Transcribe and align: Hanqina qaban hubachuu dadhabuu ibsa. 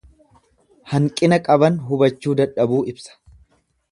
Hanqina 0.93 1.39
qaban 1.49 1.77
hubachuu 1.91 2.35
dadhabuu 2.41 2.83
ibsa. 2.95 3.17